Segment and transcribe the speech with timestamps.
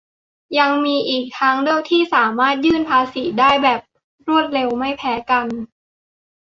[0.59, 3.79] ยังมีอีกทางเลือกที่สามารถยื่นภาษีได้แบบ
[4.27, 5.47] รวดเร็วไม่แพ้กัน